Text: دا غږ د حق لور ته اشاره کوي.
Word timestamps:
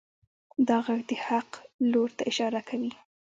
دا 0.67 0.77
غږ 0.85 1.01
د 1.09 1.11
حق 1.25 1.49
لور 1.91 2.09
ته 2.17 2.21
اشاره 2.31 2.61
کوي. 2.69 2.91